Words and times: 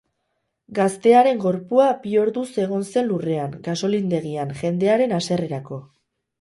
Gaztearen 0.77 1.43
gorpua 1.43 1.85
bi 2.07 2.15
orduz 2.23 2.47
egon 2.65 2.87
zen 2.95 3.09
lurrean, 3.11 3.55
gasolindegian, 3.71 4.59
jendearen 4.65 5.19
haserrerako. 5.23 5.83